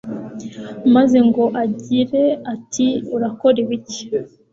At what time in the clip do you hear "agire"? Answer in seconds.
1.63-2.23